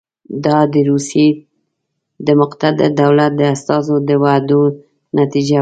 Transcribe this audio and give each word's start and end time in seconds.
دا 0.45 0.57
د 0.73 0.75
روسیې 0.89 1.29
د 2.25 2.29
مقتدر 2.41 2.89
دولت 3.01 3.31
د 3.37 3.41
استازو 3.53 3.95
د 4.09 4.11
وعدو 4.23 4.61
نتیجه 5.19 5.45
وه. 5.45 5.49